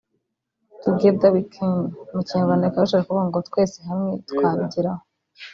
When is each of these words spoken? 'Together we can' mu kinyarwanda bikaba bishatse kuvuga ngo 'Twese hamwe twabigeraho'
'Together 0.81 1.29
we 1.35 1.43
can' 1.55 1.81
mu 2.13 2.21
kinyarwanda 2.27 2.65
bikaba 2.67 2.83
bishatse 2.85 3.05
kuvuga 3.05 3.27
ngo 3.27 3.37
'Twese 3.41 3.77
hamwe 3.89 4.09
twabigeraho' 4.29 5.03